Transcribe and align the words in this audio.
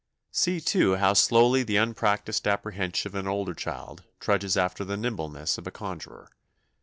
See, 0.31 0.59
too, 0.59 0.95
how 0.95 1.13
slowly 1.13 1.61
the 1.61 1.77
unpractised 1.77 2.47
apprehension 2.47 3.07
of 3.07 3.13
an 3.13 3.27
older 3.27 3.53
child 3.53 4.03
trudges 4.19 4.57
after 4.57 4.83
the 4.83 4.97
nimbleness 4.97 5.59
of 5.59 5.67
a 5.67 5.71
conjurer. 5.71 6.27